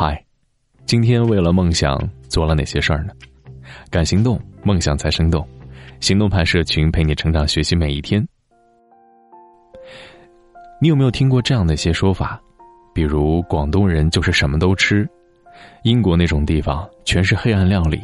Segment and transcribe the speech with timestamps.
[0.00, 0.24] 嗨，
[0.86, 1.98] 今天为了梦想
[2.28, 3.12] 做了哪些事儿呢？
[3.90, 5.44] 敢行动，梦想才生动。
[5.98, 8.24] 行动派社群陪你成长学习每一天。
[10.80, 12.40] 你有没有听过这样的一些说法？
[12.94, 15.04] 比如广东人就是什么都吃，
[15.82, 18.00] 英国那种地方全是黑暗料理。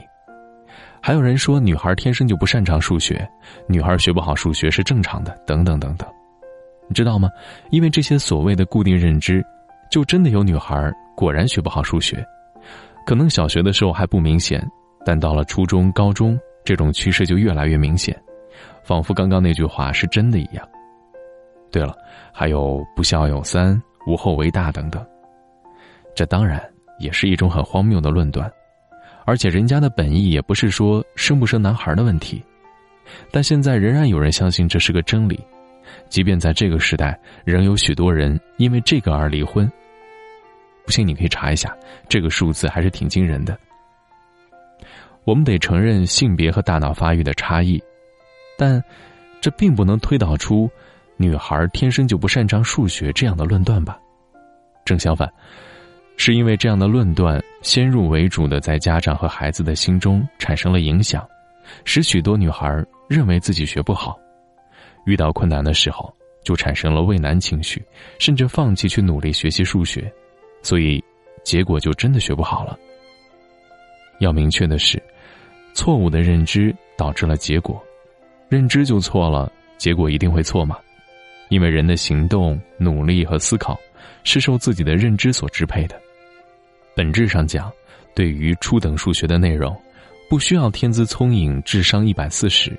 [1.01, 3.25] 还有人说女孩天生就不擅长数学，
[3.69, 6.09] 女孩学不好数学是正常的，等等等等。
[6.89, 7.31] 你知道吗？
[7.71, 9.47] 因为这些所谓的固定认知，
[9.93, 10.93] 就真的有女孩。
[11.15, 12.25] 果然学不好数学，
[13.07, 14.65] 可能小学的时候还不明显，
[15.05, 18.19] 但到了初中、高中，这种趋势就越来越明显，
[18.83, 20.69] 仿佛刚刚那句话是真的一样。
[21.71, 21.95] 对了，
[22.33, 25.05] 还有“不孝有三，无后为大”等等，
[26.15, 26.63] 这当然
[26.99, 28.51] 也是一种很荒谬的论断，
[29.25, 32.43] 而且人家的本意也不是说生不生男孩的问题，
[33.33, 35.39] 但现在仍然有人相信这是个真理，
[36.09, 39.71] 即便在这个时代，仍有许多人因为这个而离婚。
[40.85, 41.77] 不信你可以查一下，
[42.09, 43.59] 这个数字还是挺惊人的。
[45.25, 47.83] 我们得承认性别和大脑发育的差异，
[48.59, 48.83] 但
[49.41, 50.71] 这并不能推导出
[51.17, 53.99] 女孩天生就不擅长数学这样的论断吧？
[54.85, 55.27] 正相反，
[56.19, 61.27] 是因为这样的论断先入为主的在家长和孩子的心中产生了影响，
[61.87, 64.19] 使许多女孩认为自己学不好，
[65.07, 67.83] 遇到困难的时候就产生了畏难情绪，
[68.19, 70.13] 甚至放弃去努力学习数学。
[70.65, 71.01] 所以，
[71.45, 72.77] 结果就真的学不好了。
[74.19, 75.01] 要明确的是，
[75.75, 77.81] 错误的认知导致了结果，
[78.49, 80.79] 认知就错了，结果一定会错吗？
[81.51, 83.79] 因为人的行动、努力和思考
[84.25, 86.01] 是受自己的认知所支配的。
[86.97, 87.71] 本质上讲，
[88.15, 89.77] 对于初等数学的内容，
[90.31, 92.73] 不需要天资聪颖、智商一百四十，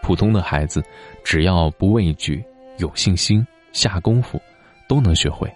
[0.00, 0.80] 普通的孩子
[1.24, 2.44] 只要不畏惧、
[2.78, 4.40] 有信心、下功夫，
[4.86, 5.52] 都能学会。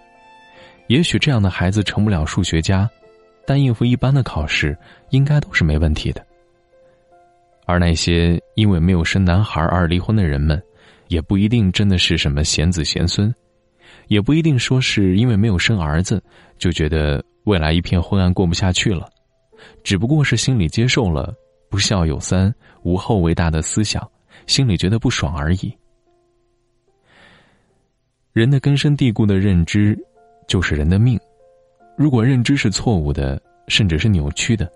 [0.87, 2.89] 也许这样的孩子成不了数学家，
[3.45, 4.77] 但应付一般的考试
[5.09, 6.25] 应该都是没问题的。
[7.65, 10.61] 而那些因为没有生男孩而离婚的人们，
[11.07, 13.33] 也不一定真的是什么贤子贤孙，
[14.07, 16.21] 也不一定说是因为没有生儿子
[16.57, 19.09] 就觉得未来一片昏暗过不下去了，
[19.83, 21.33] 只不过是心里接受了
[21.69, 22.53] “不孝有三，
[22.83, 24.05] 无后为大”的思想，
[24.47, 25.73] 心里觉得不爽而已。
[28.33, 29.97] 人的根深蒂固的认知。
[30.47, 31.19] 就是人的命，
[31.97, 34.69] 如果认知是错误的，甚至是扭曲的，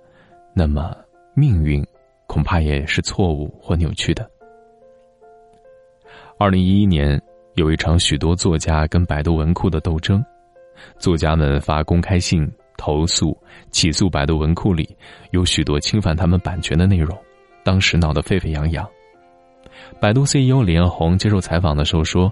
[0.54, 0.96] 那么
[1.34, 1.86] 命运
[2.28, 4.30] 恐怕也是错误或扭曲的。
[6.38, 7.22] 二零一一年，
[7.56, 10.24] 有一场许多作家跟百度文库的斗争，
[10.98, 13.38] 作家们发公开信投诉、
[13.72, 14.96] 起诉百度文库里
[15.32, 17.18] 有许多侵犯他们版权的内容，
[17.64, 18.88] 当时闹得沸沸扬扬。
[20.00, 22.32] 百度 CEO 李彦宏接受采访的时候说：“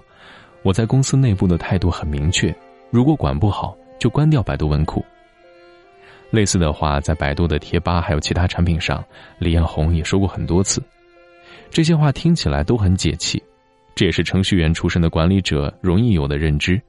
[0.62, 2.54] 我在公司内部的态度很明确。”
[2.90, 5.04] 如果管不好，就关掉百度文库。
[6.30, 9.04] 类似的话，在百度的贴吧还有其他产品上，
[9.38, 10.82] 李彦宏也说过很多次。
[11.70, 13.42] 这些话听起来都很解气，
[13.94, 16.80] 这也是程序员出身的管理者容易有的认知：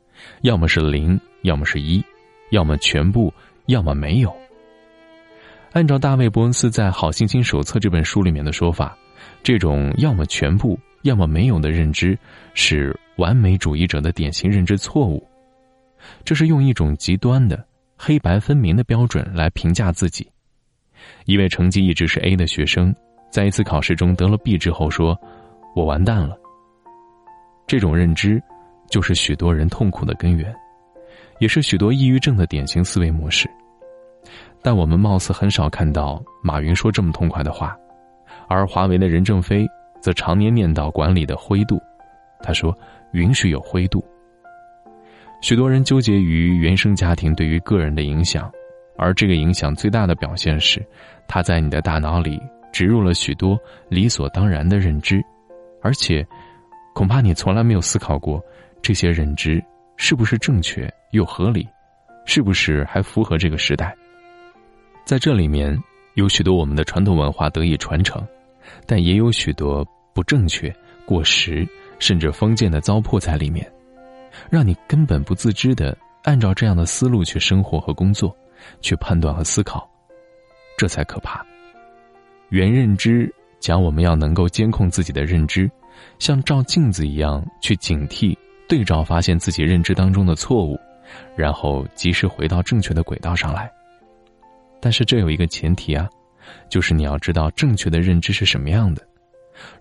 [0.42, 2.04] 要么是零，要么是一，
[2.52, 3.32] 要么全部，
[3.68, 4.36] 要么没有。
[5.74, 8.98] 按照大卫·伯恩斯在《好心情手册》这本书里面的说法，
[9.44, 12.18] 这种要么全部，要么没有的认知，
[12.54, 15.28] 是完美主义者的典型认知错误。
[16.24, 17.64] 这是用一种极端的
[17.98, 20.28] 黑白分明的标准来评价自己。
[21.26, 22.96] 一位成绩一直是 A 的学生，
[23.30, 25.20] 在一次考试中得了 B 之后说
[25.76, 26.38] ：“我完蛋了。”
[27.68, 28.42] 这种认知，
[28.90, 30.56] 就是许多人痛苦的根源，
[31.40, 33.50] 也是许多抑郁症的典型思维模式。
[34.62, 37.76] 但我们貌似很少看到马云说这么痛快的话，
[38.48, 39.68] 而华为的任正非
[40.02, 41.80] 则常年念叨管理的灰度。
[42.42, 42.76] 他说
[43.14, 44.04] ：“允许有灰度。”
[45.42, 48.52] 许多人纠结于原生家庭对于个人的影响，
[48.98, 50.84] 而这个影响最大的表现是，
[51.28, 52.42] 他在你的大脑里
[52.74, 53.60] 植入了许多
[53.90, 55.24] 理所当然的认知，
[55.82, 56.26] 而且，
[56.96, 58.44] 恐怕你从来没有思考过
[58.82, 59.64] 这些认知
[59.98, 61.68] 是不是正确又合理，
[62.26, 63.96] 是不是还符合这个时代。
[65.06, 65.78] 在这里面，
[66.16, 68.26] 有许多我们的传统文化得以传承，
[68.88, 70.74] 但也有许多不正确、
[71.06, 71.68] 过时，
[72.00, 73.70] 甚至封建的糟粕在里面。
[74.50, 78.36] 让你根本不自知的按照这样的思路去生活和工作，
[78.82, 79.90] 去判断和思考，
[80.78, 81.46] 这才可怕。
[82.50, 85.70] 原认知讲我们要能够监控自己的认知，
[86.20, 88.38] 像照镜子一样去警惕、
[88.68, 90.80] 对照，发现自己认知当中的错误，
[91.36, 93.72] 然后及时回到正确的轨道上来。
[94.80, 96.08] 但是这有一个前提啊，
[96.70, 99.02] 就是你要知道正确的认知是什么样的。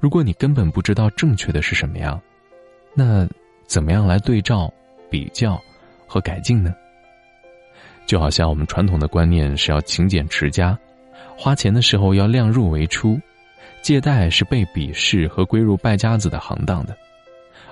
[0.00, 2.20] 如果你根本不知道正确的是什么样，
[2.94, 3.26] 那。
[3.66, 4.72] 怎么样来对照、
[5.10, 5.60] 比较
[6.06, 6.74] 和改进呢？
[8.06, 10.78] 就好像我们传统的观念是要勤俭持家，
[11.36, 13.18] 花钱的时候要量入为出，
[13.82, 16.96] 借贷是被鄙视和归入败家子的行当的。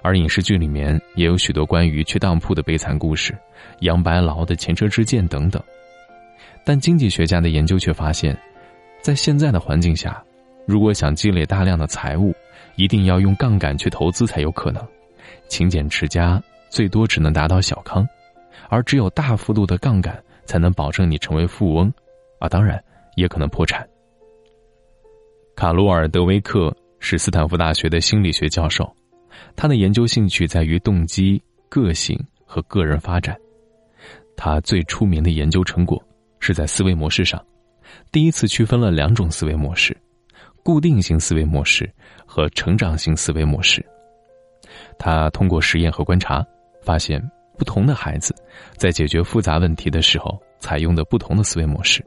[0.02, 3.36] 而影视剧里面也有许多关于去当铺的悲惨故事，
[3.80, 5.62] 杨白劳的前车之鉴等等。
[6.64, 8.36] 但经济学家的研究却发现，
[9.00, 10.22] 在现在的环境下，
[10.66, 12.34] 如果想积累大量的财物，
[12.76, 14.82] 一定要用杠杆去投资才有可能。
[15.49, 18.06] 勤俭持家最多只能达到小康，
[18.69, 21.93] 而只有大幅度的杠杆才能保证你成为富翁，
[22.38, 22.82] 啊，当然
[23.17, 23.87] 也可能破产。
[25.55, 28.90] 卡罗尔·德威克是斯坦福大学的心理学教授。
[29.56, 33.37] 他的研究兴趣在于动机、个性和个人发展。
[34.37, 36.02] 他最出名的研究成果
[36.38, 37.44] 是在思维模式上，
[38.11, 39.96] 第一次区分了两种思维模式：
[40.62, 41.90] 固定型思维模式
[42.25, 43.84] 和成长型思维模式。
[45.04, 46.46] 他通过实验和观察，
[46.81, 47.20] 发现
[47.58, 48.32] 不同的孩子
[48.76, 52.04] 在解决复杂问题的时候采用的不同的思维模式。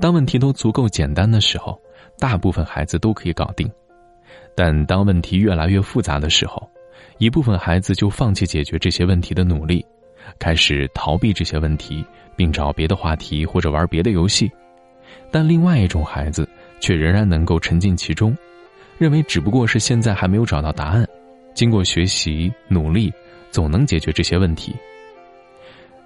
[0.00, 1.80] 当问题都足够简单的时候，
[2.18, 3.70] 大部分孩子都可以搞定。
[4.56, 6.68] 但当问题越来越复杂的时候，
[7.18, 9.86] 一部分孩子就放弃解决这些问题的努力，
[10.40, 12.04] 开始逃避这些问题，
[12.34, 14.50] 并找别的话题或者玩别的游戏。
[15.30, 16.48] 但另外一种孩子
[16.80, 18.36] 却仍然能够沉浸其中，
[18.98, 21.06] 认为只不过是现在还没有找到答案，
[21.54, 23.12] 经过学习努力，
[23.50, 24.74] 总能解决这些问题。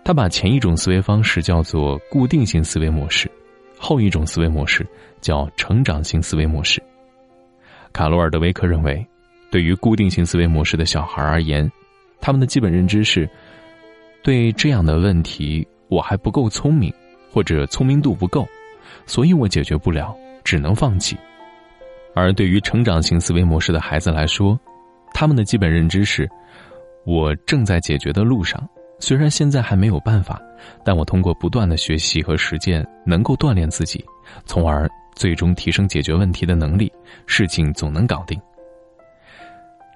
[0.05, 3.31] 他把前一种思维方式叫做固定性思维模式，
[3.79, 4.87] 后一种思维模式
[5.21, 6.83] 叫成长性思维模式。
[7.93, 9.05] 卡罗尔·德维克认为，
[9.51, 11.71] 对于固定型思维模式的小孩而言，
[12.21, 13.29] 他们的基本认知是：
[14.23, 16.93] 对这样的问题我还不够聪明，
[17.31, 18.47] 或者聪明度不够，
[19.07, 21.17] 所以我解决不了，只能放弃。
[22.15, 24.59] 而对于成长型思维模式的孩子来说，
[25.13, 26.29] 他们的基本认知是：
[27.05, 28.69] 我正在解决的路上，
[28.99, 30.41] 虽然现在还没有办法，
[30.85, 34.05] 但我通过不断的学习和实践，能够锻炼自己，
[34.47, 34.89] 从而。
[35.17, 36.93] 最终提升解决问题的能力，
[37.27, 38.41] 事情总能搞定。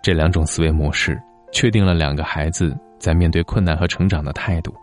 [0.02, 1.16] 这两种思维模式
[1.52, 4.74] 确定了两个孩子在面对困难和成长的态度。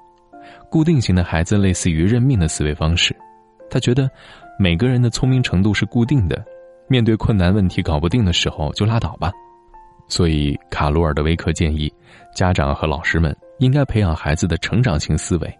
[0.72, 3.14] 固定型的孩子类似于认命的思维方式，
[3.70, 4.10] 他觉得
[4.58, 6.42] 每个人的聪明程度是固定的，
[6.88, 9.34] 面对困难问题搞不定的时候就拉倒吧。
[10.10, 11.92] 所以，卡罗尔的维克建议
[12.36, 15.60] 家长和老师们应该培养孩子的成长型思维，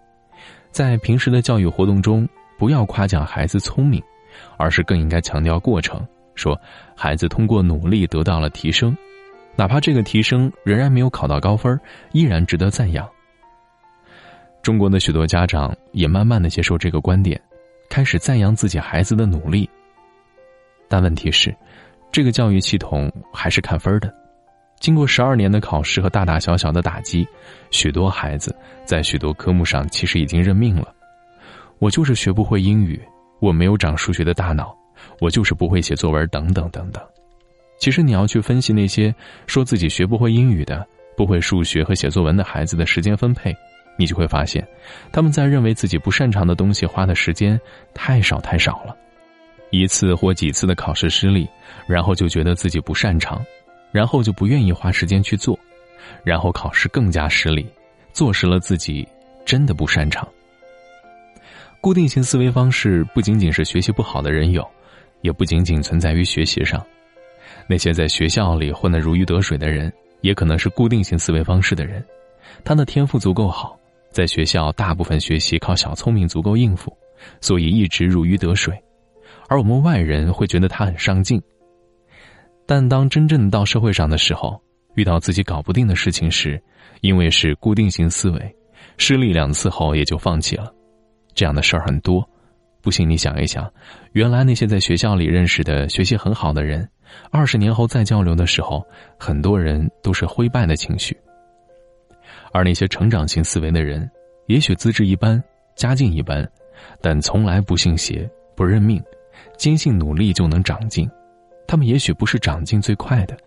[0.72, 4.04] 在平时的教育活动中不要夸奖孩子聪明。
[4.58, 6.06] 而是更应该强调过程，
[6.36, 6.58] 说
[6.96, 8.96] 孩子通过努力得到了提升，
[9.56, 11.78] 哪怕这个提升仍然没有考到高分，
[12.12, 13.10] 依然值得赞扬。
[14.62, 17.42] 中国的许多家长也慢慢的接受这个观点，
[17.90, 19.68] 开始赞扬自己孩子的努力。
[20.88, 21.54] 但问题是，
[22.12, 24.14] 这个教育系统还是看分的，
[24.80, 27.28] 经过十二年的考试和大大小小的打击，
[27.72, 28.56] 许多孩子
[28.86, 30.94] 在许多科目上其实已经认命了。
[31.80, 33.02] 我就是学不会英语。
[33.40, 34.76] 我没有长数学的大脑，
[35.22, 37.02] 我就是不会写作文，等等等等。
[37.78, 39.16] 其实你要去分析那些
[39.48, 40.86] 说自己学不会英语的、
[41.16, 43.56] 不会数学和写作文的孩子的时间分配，
[43.98, 44.68] 你就会发现，
[45.14, 47.58] 他们在认为自己不擅长的东西花的时间
[47.94, 48.94] 太少太少了。
[49.72, 51.48] 一次或几次的考试失利，
[51.88, 53.42] 然后就觉得自己不擅长，
[53.92, 55.58] 然后就不愿意花时间去做，
[56.24, 57.66] 然后考试更加失利，
[58.14, 59.08] 坐实了自己
[59.46, 60.28] 真的不擅长。
[61.82, 64.68] 固定型思维方式不仅仅是学习不好的人有，
[65.22, 66.86] 也不仅仅存在于学习上。
[67.68, 72.04] 那些在学校里混得如鱼得水的人，也可能是固定型思维方式的人。
[72.64, 73.80] 他的天赋足够好，
[74.12, 76.96] 在学校大部分学习靠小聪明足够应付，
[77.40, 78.78] 所以一直如鱼得水。
[79.48, 81.42] 而我们外人会觉得他很上进。
[82.70, 84.62] 但当真正到社会上的时候，
[84.94, 86.62] 遇到自己搞不定的事情时，
[87.02, 88.56] 因为是固定型思维，
[88.96, 90.72] 失利两次后也就放弃了。
[91.34, 92.24] 这样的事儿很多，
[92.80, 93.68] 不信你想一想，
[94.12, 96.88] 原来那些在学校里认识的学习很好的人，
[97.32, 98.86] 二十年后再交流的时候，
[99.18, 101.18] 很多人都是灰败的情绪。
[102.52, 104.08] 而那些成长型思维的人，
[104.46, 105.44] 也许资质一般，
[105.76, 106.48] 家境一般，
[107.02, 109.02] 但从来不信邪，不认命，
[109.58, 111.10] 坚信努力就能长进。
[111.70, 113.38] 他们也许不是长进最快的，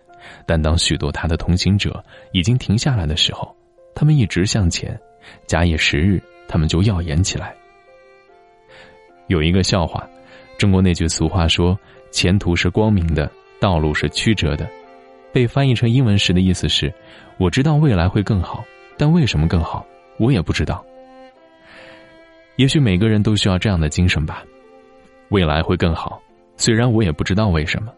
[0.45, 2.01] 但当许多他的同行者
[2.31, 3.53] 已经停下来的时候，
[3.93, 4.97] 他们一直向前，
[5.45, 7.53] 假以时日，他们就耀眼起来。
[9.27, 10.09] 有一个笑话，
[10.57, 11.77] 中国那句俗话说
[12.11, 14.65] ：“前途是光明的，道路是曲折的。”
[15.33, 16.93] 被翻译成英文时的意思是
[17.37, 18.63] ：“我知道未来会更好，
[18.97, 19.85] 但为什么更好，
[20.17, 20.81] 我也不知道。”
[22.55, 24.45] 也许每个人都需要这样的精神吧。
[25.27, 26.21] 未来会更好，
[26.55, 27.91] 虽然我也不知道为什么，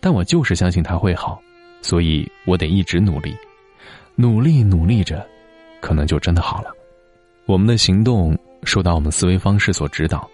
[0.00, 1.40] 但我就是相信它会好，
[1.82, 3.36] 所以我得一直努力，
[4.14, 5.26] 努力努力着，
[5.80, 6.70] 可能就真的好了。
[7.46, 10.28] 我们的行动受到我们思维方式所指导，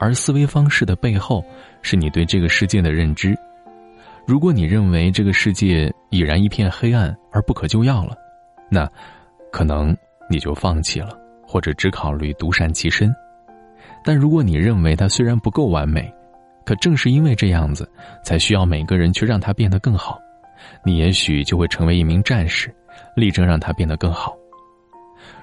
[0.00, 1.44] 而思维方式的背后
[1.82, 3.36] 是你对这个世界的认知。
[4.26, 8.16] 如果你认为这个世界已然一片黑暗而不可救药了，
[8.70, 8.90] 那
[9.52, 9.94] 可能
[10.30, 13.14] 你就放弃了，或者只考虑独善其身。
[14.02, 16.10] 但如果你认为它虽然不够完美，
[16.64, 17.86] 可正是因为这样子，
[18.24, 20.18] 才需要每个人去让他变得更好，
[20.82, 22.74] 你也许就会成为一名战士，
[23.14, 24.34] 力争让他变得更好。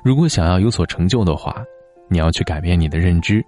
[0.03, 1.63] 如果想要有所成就的话，
[2.09, 3.45] 你要去改变你的认知，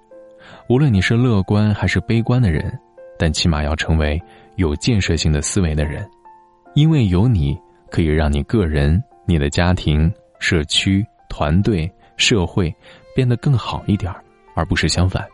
[0.70, 2.72] 无论你是乐观还是悲观的人，
[3.18, 4.22] 但起码要成为
[4.56, 6.08] 有建设性的思维的人，
[6.76, 7.58] 因为有你
[7.90, 12.72] 可以让你个人、你的家庭、社区、团队、社会
[13.16, 14.14] 变得更好一点
[14.56, 15.28] 而不是相反。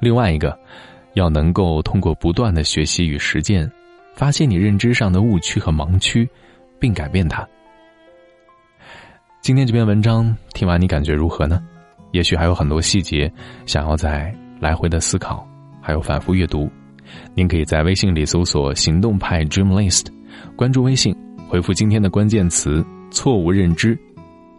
[0.00, 0.58] 另外一个。
[1.14, 3.70] 要能够通过不断的学习与实践，
[4.14, 6.28] 发现你认知上的误区和盲区，
[6.78, 7.46] 并改变它。
[9.40, 11.62] 今天这篇文章听完你感觉如何呢？
[12.12, 13.30] 也许还有很多细节
[13.66, 15.46] 想要再来回的思考，
[15.80, 16.70] 还有反复阅读。
[17.34, 20.06] 您可以在微信里搜索“行动派 Dream List”，
[20.56, 21.16] 关注微信，
[21.48, 23.98] 回复今天的关键词“错误认知”，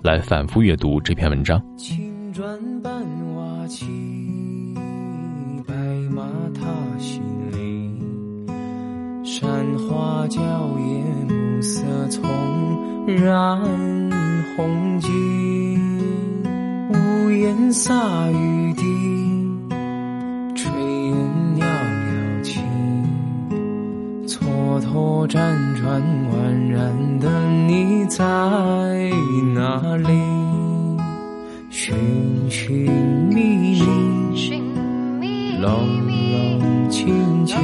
[0.01, 1.61] 来反复阅读这篇文章。
[1.77, 2.91] 青砖半
[3.35, 3.85] 瓦起
[9.23, 12.23] 山花娇艳，暮色丛
[13.07, 13.57] 染
[14.55, 15.07] 红巾。
[16.89, 17.93] 屋檐洒
[18.31, 18.83] 雨滴，
[20.55, 20.63] 炊
[21.07, 21.15] 烟
[21.55, 22.61] 袅袅起。
[24.27, 25.37] 蹉跎辗
[25.75, 26.01] 转，
[26.31, 27.29] 宛然的
[27.67, 28.25] 你在
[29.53, 30.09] 哪里？
[31.69, 31.95] 寻
[32.49, 32.91] 寻
[33.31, 33.79] 觅觅，
[35.61, 36.08] 冷冷
[36.89, 37.58] 清清。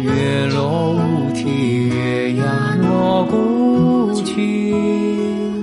[0.00, 5.62] 月落乌啼，月牙落孤井，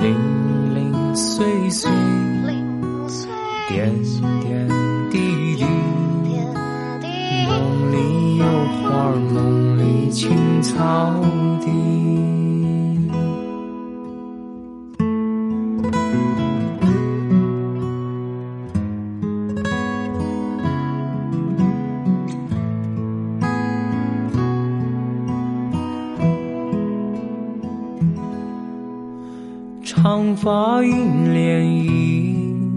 [0.00, 0.14] 零
[0.74, 1.90] 零碎碎，
[30.46, 30.94] 发映
[31.34, 31.60] 涟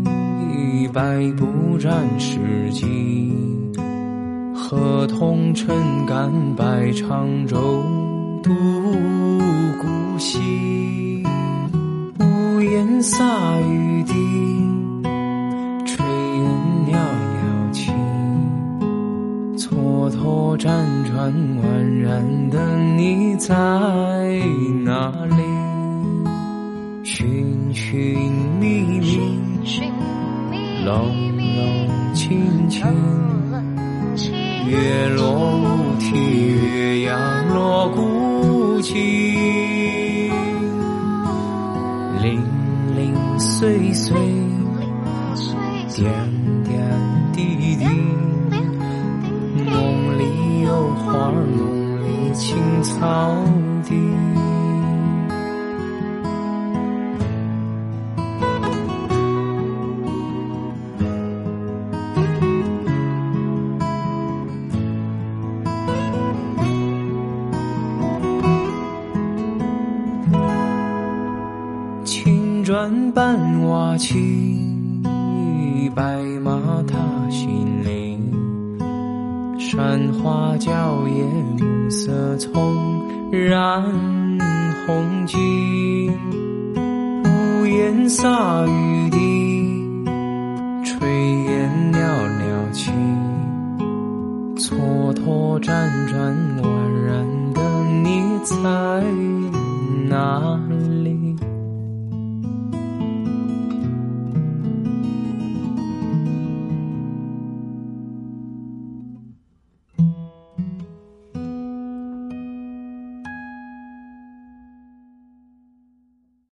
[0.08, 2.40] 漪，百步斩世
[2.72, 2.84] 纪。
[4.56, 7.84] 河童撑杆，摆长舟
[8.42, 8.52] 渡
[9.80, 11.24] 孤西。
[12.20, 13.24] 屋檐洒
[13.62, 14.16] 雨滴，
[38.90, 40.32] 孤井，
[42.24, 42.42] 零
[42.96, 44.18] 零碎碎，
[45.96, 46.12] 点
[46.64, 46.74] 点
[47.32, 47.86] 滴滴，
[49.64, 53.36] 梦里有花，梦里青草
[72.80, 75.04] 转半瓦青，
[75.94, 76.98] 白马踏
[77.30, 78.18] 新林。
[79.60, 81.28] 山花娇艳，
[81.60, 83.84] 暮色葱染
[84.88, 86.10] 红巾。
[87.26, 89.18] 屋檐洒雨滴，